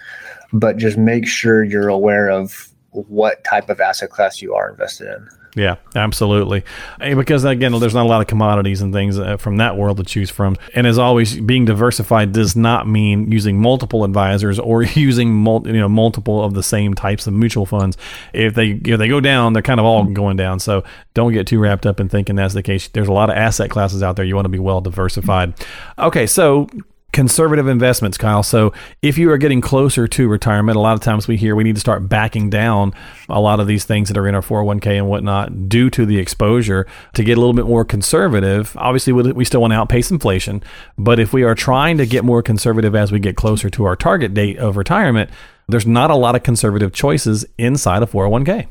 but 0.53 0.77
just 0.77 0.97
make 0.97 1.27
sure 1.27 1.63
you're 1.63 1.89
aware 1.89 2.29
of 2.29 2.69
what 2.91 3.45
type 3.45 3.69
of 3.69 3.81
asset 3.81 4.11
class 4.11 4.43
you 4.43 4.55
are 4.55 4.71
invested 4.71 5.09
in. 5.09 5.29
Yeah, 5.57 5.77
absolutely. 5.97 6.65
Because 6.99 7.45
again, 7.45 7.73
there's 7.81 7.95
not 7.95 8.07
a 8.07 8.09
lot 8.09 8.21
of 8.21 8.29
commodities 8.29 8.83
and 8.83 8.93
things 8.93 9.19
uh, 9.19 9.37
from 9.37 9.57
that 9.57 9.77
world 9.77 9.97
to 9.97 10.05
choose 10.05 10.31
from. 10.31 10.57
And 10.75 10.87
as 10.87 10.99
always, 10.99 11.41
being 11.41 11.65
diversified 11.65 12.33
does 12.33 12.55
not 12.55 12.87
mean 12.87 13.33
using 13.33 13.61
multiple 13.61 14.05
advisors 14.05 14.59
or 14.59 14.83
using 14.95 15.33
mul- 15.33 15.67
you 15.67 15.73
know 15.81 15.89
multiple 15.89 16.45
of 16.45 16.55
the 16.55 16.63
same 16.63 16.95
types 16.95 17.27
of 17.27 17.33
mutual 17.33 17.67
funds. 17.67 17.97
If 18.33 18.55
they 18.55 18.71
if 18.71 18.99
they 18.99 19.09
go 19.09 19.21
down, 19.21 19.53
they're 19.53 19.63
kind 19.63 19.81
of 19.81 19.87
all 19.87 20.05
going 20.05 20.37
down. 20.37 20.61
So 20.61 20.85
don't 21.15 21.33
get 21.33 21.47
too 21.47 21.59
wrapped 21.59 21.87
up 21.87 21.99
in 22.01 22.09
thinking 22.09 22.37
that's 22.37 22.55
the 22.55 22.63
case. 22.63 22.89
There's 22.89 23.09
a 23.09 23.13
lot 23.13 23.31
of 23.31 23.37
asset 23.37 23.71
classes 23.71 24.03
out 24.03 24.17
there. 24.17 24.25
You 24.25 24.37
want 24.37 24.45
to 24.45 24.51
be 24.51 24.59
well 24.59 24.81
diversified. 24.81 25.55
Okay, 25.99 26.27
so 26.27 26.69
conservative 27.13 27.67
investments, 27.67 28.17
Kyle. 28.17 28.43
So 28.43 28.73
if 29.03 29.19
you 29.19 29.31
are 29.31 29.39
getting 29.39 29.61
closer 29.61 30.07
to 30.09 30.29
retirement, 30.29 30.77
a 30.77 30.81
lot 30.81 30.95
of 30.95 31.01
times 31.01 31.27
we 31.27 31.37
hear 31.37 31.57
we 31.57 31.65
need 31.65 31.75
to 31.75 31.81
start 31.81 32.09
backing 32.09 32.51
down 32.51 32.95
a 33.29 33.41
lot 33.41 33.61
of 33.61 33.67
these 33.67 33.85
things 33.85 34.09
that 34.09 34.19
are 34.19 34.29
in 34.29 34.35
our 34.35 34.43
401k 34.43 34.99
and 34.99 35.09
whatnot 35.09 35.69
due 35.69 35.91
to 35.91 36.07
the 36.07 36.19
exposure 36.19 36.87
to 37.15 37.25
get 37.25 37.37
a 37.37 37.41
little 37.41 37.55
bit 37.55 37.67
more 37.67 37.85
conservative. 37.85 38.77
Obviously, 38.77 39.13
we 39.13 39.45
still 39.45 39.61
want 39.61 39.73
to 39.73 39.77
outpace 39.77 40.11
inflation, 40.11 40.63
but 40.97 41.19
if 41.19 41.33
we 41.33 41.43
are 41.43 41.55
trying 41.55 41.99
to 41.99 42.07
get 42.07 42.25
more 42.25 42.43
conservative 42.43 42.95
as 42.95 43.11
we 43.11 43.19
get 43.19 43.37
closer 43.37 43.69
to 43.71 43.85
our 43.85 43.97
target 43.97 44.35
date 44.35 44.59
of 44.59 44.77
retirement, 44.77 45.31
there's 45.69 45.87
not 45.87 46.11
a 46.11 46.17
lot 46.17 46.35
of 46.35 46.43
conservative 46.43 46.93
choices 46.93 47.45
inside 47.59 48.03
a 48.03 48.07
401k. 48.07 48.67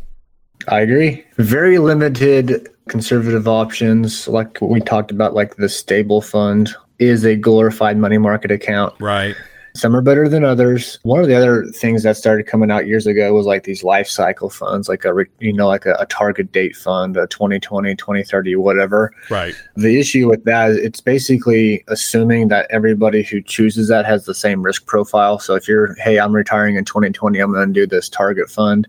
I 0.67 0.81
agree. 0.81 1.23
Very 1.37 1.77
limited 1.77 2.67
conservative 2.89 3.47
options, 3.47 4.27
like 4.27 4.59
we 4.61 4.81
talked 4.81 5.09
about, 5.09 5.33
like 5.33 5.55
the 5.55 5.69
stable 5.69 6.21
fund 6.21 6.75
is 6.99 7.25
a 7.25 7.35
glorified 7.35 7.97
money 7.97 8.17
market 8.17 8.51
account. 8.51 8.93
Right. 8.99 9.35
Some 9.75 9.95
are 9.95 10.01
better 10.01 10.27
than 10.27 10.43
others. 10.43 10.99
One 11.03 11.21
of 11.21 11.27
the 11.27 11.35
other 11.35 11.65
things 11.67 12.03
that 12.03 12.17
started 12.17 12.47
coming 12.47 12.71
out 12.71 12.87
years 12.87 13.05
ago 13.05 13.33
was 13.33 13.45
like 13.45 13.63
these 13.63 13.83
life 13.83 14.07
cycle 14.07 14.49
funds, 14.49 14.89
like 14.89 15.05
a 15.05 15.13
you 15.39 15.53
know 15.53 15.67
like 15.67 15.85
a, 15.85 15.93
a 15.99 16.05
target 16.07 16.51
date 16.51 16.75
fund, 16.75 17.15
a 17.17 17.27
2020, 17.27 17.95
2030, 17.95 18.55
whatever. 18.55 19.13
Right. 19.29 19.55
The 19.75 19.99
issue 19.99 20.27
with 20.27 20.43
that 20.45 20.71
is 20.71 20.77
it's 20.77 21.01
basically 21.01 21.83
assuming 21.87 22.47
that 22.49 22.67
everybody 22.71 23.23
who 23.23 23.41
chooses 23.41 23.87
that 23.89 24.05
has 24.05 24.25
the 24.25 24.33
same 24.33 24.63
risk 24.63 24.85
profile. 24.85 25.39
So 25.39 25.55
if 25.55 25.67
you're, 25.67 25.93
hey, 25.95 26.19
I'm 26.19 26.35
retiring 26.35 26.75
in 26.75 26.83
2020, 26.83 27.39
I'm 27.39 27.53
going 27.53 27.67
to 27.67 27.73
do 27.73 27.85
this 27.85 28.09
target 28.09 28.49
fund. 28.49 28.87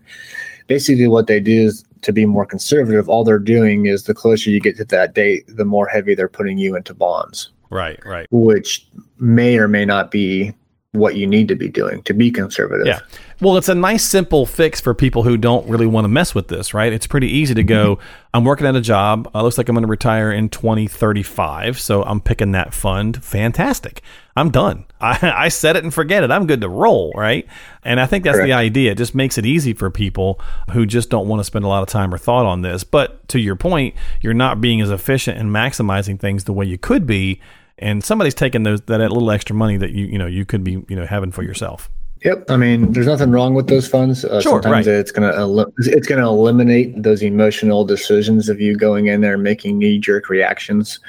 Basically, 0.67 1.07
what 1.07 1.27
they 1.27 1.39
do 1.39 1.61
is 1.61 1.85
to 2.01 2.11
be 2.11 2.25
more 2.25 2.45
conservative. 2.45 3.07
All 3.07 3.23
they're 3.23 3.39
doing 3.39 3.85
is 3.85 4.03
the 4.03 4.13
closer 4.13 4.49
you 4.49 4.59
get 4.59 4.77
to 4.77 4.85
that 4.85 5.13
date, 5.13 5.43
the 5.47 5.65
more 5.65 5.87
heavy 5.87 6.15
they're 6.15 6.27
putting 6.27 6.57
you 6.57 6.75
into 6.75 6.93
bonds. 6.93 7.51
Right. 7.71 7.99
Right. 8.05 8.27
Which 8.29 8.85
may 9.17 9.57
or 9.57 9.67
may 9.67 9.85
not 9.85 10.11
be 10.11 10.53
what 10.93 11.15
you 11.15 11.25
need 11.25 11.47
to 11.47 11.55
be 11.55 11.69
doing 11.69 12.03
to 12.03 12.13
be 12.13 12.29
conservative. 12.29 12.85
Yeah. 12.85 12.99
Well, 13.39 13.55
it's 13.55 13.69
a 13.69 13.75
nice, 13.75 14.03
simple 14.03 14.45
fix 14.45 14.81
for 14.81 14.93
people 14.93 15.23
who 15.23 15.37
don't 15.37 15.67
really 15.69 15.87
want 15.87 16.03
to 16.03 16.09
mess 16.09 16.35
with 16.35 16.49
this, 16.49 16.73
right? 16.73 16.91
It's 16.91 17.07
pretty 17.07 17.27
easy 17.27 17.53
to 17.53 17.63
go, 17.63 17.95
mm-hmm. 17.95 18.27
I'm 18.33 18.43
working 18.43 18.67
at 18.67 18.75
a 18.75 18.81
job. 18.81 19.31
Uh, 19.33 19.41
looks 19.41 19.57
like 19.57 19.69
I'm 19.69 19.75
going 19.75 19.85
to 19.85 19.89
retire 19.89 20.31
in 20.31 20.49
2035. 20.49 21.79
So 21.79 22.03
I'm 22.03 22.19
picking 22.19 22.51
that 22.51 22.73
fund. 22.73 23.23
Fantastic. 23.23 24.01
I'm 24.35 24.51
done. 24.51 24.85
I, 25.01 25.33
I 25.45 25.47
set 25.47 25.77
it 25.77 25.83
and 25.83 25.93
forget 25.93 26.23
it. 26.23 26.31
I'm 26.31 26.45
good 26.45 26.61
to 26.61 26.69
roll, 26.69 27.13
right? 27.15 27.47
And 27.83 27.99
I 28.01 28.05
think 28.05 28.25
that's 28.25 28.35
Correct. 28.35 28.47
the 28.47 28.53
idea. 28.53 28.91
It 28.91 28.97
just 28.97 29.15
makes 29.15 29.37
it 29.37 29.45
easy 29.45 29.73
for 29.73 29.89
people 29.89 30.41
who 30.71 30.85
just 30.85 31.09
don't 31.09 31.27
want 31.27 31.39
to 31.39 31.45
spend 31.45 31.63
a 31.63 31.69
lot 31.69 31.83
of 31.83 31.89
time 31.89 32.13
or 32.13 32.17
thought 32.17 32.45
on 32.45 32.63
this. 32.63 32.83
But 32.83 33.27
to 33.29 33.39
your 33.39 33.55
point, 33.55 33.95
you're 34.19 34.33
not 34.33 34.59
being 34.59 34.81
as 34.81 34.91
efficient 34.91 35.37
and 35.37 35.51
maximizing 35.51 36.19
things 36.19 36.43
the 36.43 36.53
way 36.53 36.65
you 36.65 36.77
could 36.77 37.07
be 37.07 37.39
and 37.77 38.03
somebody's 38.03 38.35
taking 38.35 38.63
those 38.63 38.81
that 38.81 38.99
little 38.99 39.31
extra 39.31 39.55
money 39.55 39.77
that 39.77 39.91
you 39.91 40.05
you 40.05 40.17
know 40.17 40.27
you 40.27 40.45
could 40.45 40.63
be 40.63 40.83
you 40.87 40.95
know 40.95 41.05
having 41.05 41.31
for 41.31 41.43
yourself. 41.43 41.89
Yep, 42.23 42.51
I 42.51 42.57
mean, 42.57 42.91
there's 42.91 43.07
nothing 43.07 43.31
wrong 43.31 43.55
with 43.55 43.67
those 43.67 43.87
funds. 43.87 44.23
Uh, 44.23 44.41
sure, 44.41 44.61
sometimes 44.61 44.85
right. 44.85 44.95
it's 44.95 45.11
gonna 45.11 45.65
it's 45.79 46.07
gonna 46.07 46.27
eliminate 46.27 47.01
those 47.01 47.23
emotional 47.23 47.83
decisions 47.83 48.47
of 48.47 48.61
you 48.61 48.75
going 48.75 49.07
in 49.07 49.21
there 49.21 49.37
making 49.37 49.79
knee 49.79 49.97
jerk 49.97 50.29
reactions. 50.29 50.99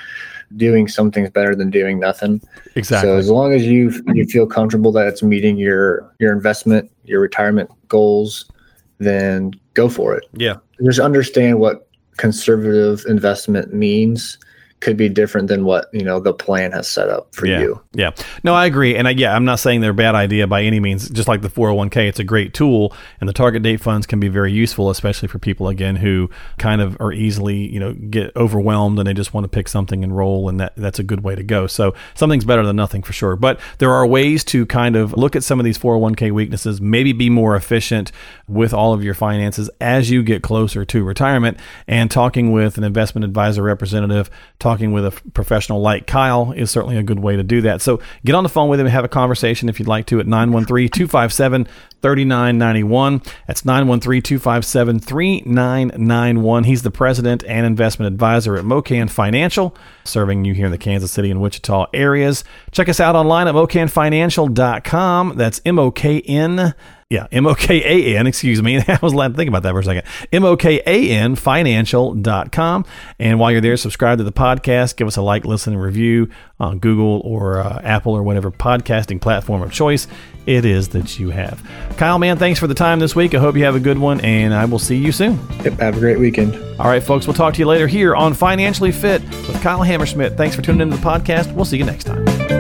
Doing 0.57 0.87
something's 0.87 1.31
better 1.31 1.54
than 1.54 1.71
doing 1.71 1.99
nothing. 1.99 2.42
Exactly. 2.76 3.09
So 3.09 3.16
as 3.16 3.31
long 3.31 3.52
as 3.52 3.64
you 3.64 3.90
you 4.14 4.26
feel 4.26 4.47
comfortable 4.47 4.92
that 4.92 5.07
it's 5.07 5.23
meeting 5.23 5.57
your 5.57 6.11
your 6.19 6.33
investment, 6.33 6.90
your 7.04 7.21
retirement 7.21 7.71
goals, 7.88 8.50
then 8.99 9.52
go 9.75 9.88
for 9.88 10.14
it. 10.14 10.25
Yeah. 10.35 10.57
Just 10.85 10.99
understand 10.99 11.59
what 11.59 11.88
conservative 12.16 13.04
investment 13.09 13.73
means 13.73 14.38
could 14.83 14.97
be 14.97 15.09
different 15.09 15.49
than 15.49 15.65
what 15.65 15.89
you 15.93 16.03
know 16.03 16.21
the 16.21 16.35
plan 16.35 16.73
has 16.73 16.89
set 16.89 17.09
up 17.09 17.35
for 17.35 17.47
yeah, 17.47 17.61
you. 17.61 17.81
Yeah, 17.95 18.11
no, 18.45 18.53
I 18.53 18.67
agree, 18.67 18.97
and 18.97 19.09
I, 19.09 19.12
yeah, 19.12 19.35
I'm 19.35 19.45
not 19.45 19.61
saying 19.61 19.81
they're 19.81 19.93
a 19.93 19.95
bad 19.95 20.15
idea 20.15 20.47
by 20.47 20.62
any 20.62 20.81
means. 20.81 21.09
Just 21.09 21.29
like 21.29 21.41
the 21.41 21.49
401k, 21.49 22.09
it's 22.09 22.19
a 22.19 22.25
great 22.25 22.53
tool, 22.53 22.95
and 23.21 23.29
the 23.29 23.33
target 23.33 23.62
date 23.62 23.81
funds 23.81 24.07
can 24.07 24.21
be 24.21 24.29
very 24.29 24.53
useful, 24.53 24.91
especially 24.91 25.29
for 25.29 25.39
people 25.39 25.69
again 25.69 25.97
who 25.97 26.29
kind 26.59 26.81
of 26.81 27.01
are 27.01 27.12
easily 27.12 27.73
you 27.73 27.81
know 27.81 27.95
get 27.95 28.35
overwhelmed 28.37 28.99
and 28.99 29.07
they 29.07 29.15
just 29.15 29.33
want 29.33 29.45
to 29.45 29.49
pick 29.49 29.69
something 29.69 30.03
and 30.03 30.17
roll, 30.17 30.49
and 30.49 30.61
that 30.61 30.75
that's 30.77 30.99
a 30.99 31.05
good 31.05 31.23
way 31.23 31.35
to 31.35 31.43
go. 31.43 31.67
So 31.67 31.95
something's 32.15 32.45
better 32.45 32.67
than 32.67 32.77
nothing 32.77 33.03
for 33.03 33.12
sure. 33.12 33.37
But 33.37 33.61
there 33.79 33.93
are 33.93 34.07
ways 34.07 34.45
to 34.45 34.67
kind 34.67 34.97
of 34.97 35.12
look 35.12 35.37
at 35.37 35.45
some 35.45 35.61
of 35.61 35.65
these 35.65 35.79
401k 35.79 36.33
weaknesses, 36.33 36.81
maybe 36.81 37.12
be 37.12 37.31
more 37.31 37.55
efficient 37.55 38.11
with 38.49 38.75
all 38.75 38.93
of 38.93 39.05
your 39.05 39.15
finances 39.15 39.71
as 39.81 40.11
you 40.11 40.23
get 40.23 40.43
closer 40.43 40.85
to 40.85 41.05
retirement, 41.05 41.59
and 41.87 42.11
talking 42.11 42.51
with 42.51 42.77
an 42.79 42.85
investment 42.85 43.25
advisor 43.25 43.62
representative. 43.62 44.29
Talk 44.59 44.72
talking 44.73 44.93
with 44.93 45.05
a 45.05 45.11
professional 45.33 45.83
like 45.83 46.07
Kyle 46.07 46.52
is 46.52 46.71
certainly 46.71 46.97
a 46.97 47.02
good 47.02 47.19
way 47.19 47.37
to 47.37 47.43
do 47.43 47.61
that. 47.61 47.83
So 47.83 48.00
get 48.25 48.35
on 48.35 48.43
the 48.43 48.49
phone 48.49 48.71
with 48.71 48.81
him 48.81 48.87
and 48.87 48.93
have 48.93 49.05
a 49.05 49.09
conversation 49.09 49.69
if 49.69 49.79
you'd 49.79 49.88
like 49.88 50.07
to 50.07 50.19
at 50.19 50.26
913 50.26 50.88
257 50.88 51.67
3991. 52.00 53.23
That's 53.47 53.67
913 53.67 54.23
257 54.23 54.99
3991. 55.00 56.64
He's 56.64 56.83
the 56.83 56.91
president 56.91 57.45
and 57.45 57.67
investment 57.67 58.12
advisor 58.12 58.57
at 58.57 58.64
MoKan 58.64 59.11
Financial, 59.11 59.76
serving 60.05 60.47
you 60.47 60.55
here 60.55 60.67
in 60.67 60.73
the 60.73 60.79
Kansas 60.79 61.12
City 61.12 61.31
and 61.31 61.43
Wichita 61.43 61.87
areas. 61.93 62.43
Check 62.71 62.88
us 62.88 62.99
out 62.99 63.14
online 63.14 63.49
at 63.49 63.55
mokanfinancial.com. 63.55 65.37
That's 65.37 65.61
M 65.67 65.79
O 65.79 65.91
K 65.91 66.21
N 66.23 66.75
yeah, 67.12 67.26
M 67.31 67.47
O 67.47 67.54
K 67.54 67.83
A 67.85 68.19
N, 68.19 68.26
excuse 68.26 68.62
me. 68.62 68.78
I 68.88 68.99
was 69.02 69.12
letting 69.12 69.37
think 69.37 69.49
about 69.49 69.64
that 69.64 69.73
for 69.73 69.81
a 69.81 69.85
second. 69.85 70.04
M 70.33 70.45
O 70.45 70.57
K 70.57 70.81
A 70.87 71.11
N 71.11 71.37
financial.com. 71.37 72.87
And 73.19 73.38
while 73.38 73.52
you're 73.52 73.61
there, 73.61 73.76
subscribe 73.76 74.16
to 74.16 74.25
the 74.25 74.33
podcast, 74.33 74.97
give 74.97 75.07
us 75.07 75.19
a 75.19 75.23
like, 75.23 75.45
listen, 75.45 75.75
and 75.75 75.83
review 75.83 76.31
on 76.59 76.78
Google 76.78 77.21
or 77.23 77.61
uh, 77.61 77.81
Apple 77.83 78.14
or 78.14 78.23
whatever 78.23 78.50
podcasting 78.50 79.21
platform 79.21 79.61
of 79.61 79.71
choice 79.71 80.09
it 80.47 80.64
is 80.64 80.88
that 80.88 81.19
you 81.19 81.28
have. 81.31 81.62
Kyle, 81.99 82.19
man, 82.19 82.38
thanks 82.38 82.59
for 82.59 82.66
the 82.66 82.75
time 82.75 82.99
this 82.99 83.14
week. 83.14 83.35
I 83.35 83.38
hope 83.38 83.57
you 83.57 83.64
have 83.64 83.76
a 83.76 83.81
good 83.81 83.99
one, 83.99 84.21
and 84.23 84.54
I 84.54 84.64
will 84.64 84.78
see 84.78 84.97
you 84.97 85.12
soon. 85.12 85.38
Yep, 85.64 85.75
have 85.81 85.97
a 85.99 86.00
great 86.00 86.19
weekend. 86.19 86.54
All 86.81 86.87
right, 86.87 87.02
folks, 87.02 87.26
we'll 87.26 87.35
talk 87.35 87.52
to 87.54 87.61
you 87.61 87.66
later 87.66 87.87
here 87.87 88.16
on 88.16 88.33
Financially 88.33 88.90
Fit 88.90 89.23
with 89.23 89.61
Kyle 89.62 89.83
Hammersmith. 89.83 90.37
Thanks 90.37 90.57
for 90.57 90.62
tuning 90.62 90.81
into 90.81 90.97
the 90.97 91.02
podcast. 91.02 91.54
We'll 91.54 91.66
see 91.66 91.76
you 91.76 91.85
next 91.85 92.04
time. 92.04 92.51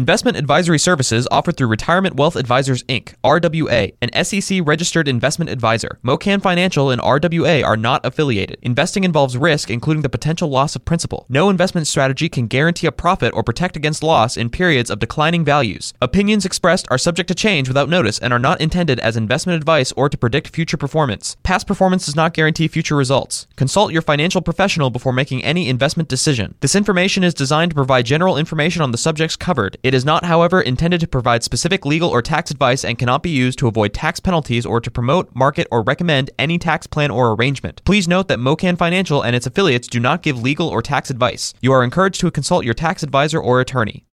Investment 0.00 0.38
advisory 0.38 0.78
services 0.78 1.28
offered 1.30 1.58
through 1.58 1.66
Retirement 1.66 2.16
Wealth 2.16 2.34
Advisors 2.34 2.82
Inc., 2.84 3.12
RWA, 3.22 3.92
an 4.00 4.24
SEC 4.24 4.60
registered 4.64 5.06
investment 5.06 5.50
advisor. 5.50 5.98
MoKan 6.02 6.40
Financial 6.40 6.88
and 6.88 7.02
RWA 7.02 7.62
are 7.62 7.76
not 7.76 8.06
affiliated. 8.06 8.56
Investing 8.62 9.04
involves 9.04 9.36
risk, 9.36 9.68
including 9.70 10.00
the 10.00 10.08
potential 10.08 10.48
loss 10.48 10.74
of 10.74 10.86
principal. 10.86 11.26
No 11.28 11.50
investment 11.50 11.86
strategy 11.86 12.30
can 12.30 12.46
guarantee 12.46 12.86
a 12.86 12.92
profit 12.92 13.34
or 13.34 13.42
protect 13.42 13.76
against 13.76 14.02
loss 14.02 14.38
in 14.38 14.48
periods 14.48 14.88
of 14.88 15.00
declining 15.00 15.44
values. 15.44 15.92
Opinions 16.00 16.46
expressed 16.46 16.86
are 16.90 16.96
subject 16.96 17.28
to 17.28 17.34
change 17.34 17.68
without 17.68 17.90
notice 17.90 18.18
and 18.18 18.32
are 18.32 18.38
not 18.38 18.58
intended 18.58 19.00
as 19.00 19.18
investment 19.18 19.58
advice 19.58 19.92
or 19.98 20.08
to 20.08 20.16
predict 20.16 20.48
future 20.48 20.78
performance. 20.78 21.36
Past 21.42 21.66
performance 21.66 22.06
does 22.06 22.16
not 22.16 22.32
guarantee 22.32 22.68
future 22.68 22.96
results. 22.96 23.46
Consult 23.54 23.92
your 23.92 24.00
financial 24.00 24.40
professional 24.40 24.88
before 24.88 25.12
making 25.12 25.44
any 25.44 25.68
investment 25.68 26.08
decision. 26.08 26.54
This 26.60 26.74
information 26.74 27.22
is 27.22 27.34
designed 27.34 27.72
to 27.72 27.74
provide 27.74 28.06
general 28.06 28.38
information 28.38 28.80
on 28.80 28.92
the 28.92 28.96
subjects 28.96 29.36
covered. 29.36 29.76
It 29.90 29.94
is 29.94 30.04
not, 30.04 30.24
however, 30.24 30.60
intended 30.60 31.00
to 31.00 31.08
provide 31.08 31.42
specific 31.42 31.84
legal 31.84 32.10
or 32.10 32.22
tax 32.22 32.52
advice 32.52 32.84
and 32.84 32.96
cannot 32.96 33.24
be 33.24 33.30
used 33.30 33.58
to 33.58 33.66
avoid 33.66 33.92
tax 33.92 34.20
penalties 34.20 34.64
or 34.64 34.80
to 34.80 34.88
promote, 34.88 35.34
market, 35.34 35.66
or 35.72 35.82
recommend 35.82 36.30
any 36.38 36.58
tax 36.58 36.86
plan 36.86 37.10
or 37.10 37.32
arrangement. 37.32 37.82
Please 37.84 38.06
note 38.06 38.28
that 38.28 38.38
MoKan 38.38 38.78
Financial 38.78 39.20
and 39.20 39.34
its 39.34 39.48
affiliates 39.48 39.88
do 39.88 39.98
not 39.98 40.22
give 40.22 40.40
legal 40.40 40.68
or 40.68 40.80
tax 40.80 41.10
advice. 41.10 41.54
You 41.60 41.72
are 41.72 41.82
encouraged 41.82 42.20
to 42.20 42.30
consult 42.30 42.64
your 42.64 42.72
tax 42.72 43.02
advisor 43.02 43.40
or 43.40 43.60
attorney. 43.60 44.04